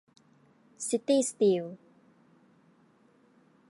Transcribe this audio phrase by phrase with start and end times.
[0.87, 1.63] ซิตี้ สตีล